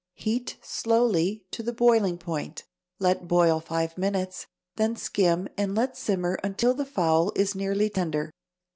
[0.15, 2.63] Heat slowly to the boiling point,
[2.97, 8.31] let boil five minutes, then skim and let simmer until the fowl is nearly tender.